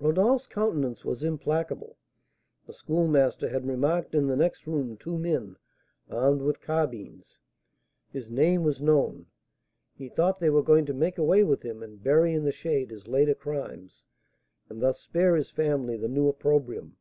[0.00, 1.98] Rodolph's countenance was implacable.
[2.66, 5.58] The Schoolmaster had remarked in the next room two men,
[6.08, 7.38] armed with carbines.
[8.10, 9.26] His name was known;
[9.94, 12.90] he thought they were going to make away with him and bury in the shade
[12.92, 14.06] his later crimes,
[14.70, 16.96] and thus spare his family the new opprobrium.